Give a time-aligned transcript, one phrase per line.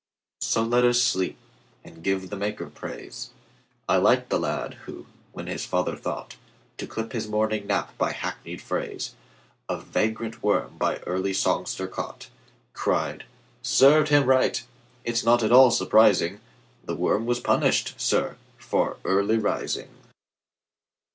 [0.39, 1.37] So let us sleep,
[1.83, 7.27] and give the Maker praise.I like the lad who, when his father thoughtTo clip his
[7.27, 9.13] morning nap by hackneyed phraseOf
[9.83, 12.29] vagrant worm by early songster caught,
[12.73, 13.25] Cried,
[13.61, 16.39] "Served him right!—it 's not at all surprising;
[16.83, 19.89] The worm was punished, sir, for early rising!"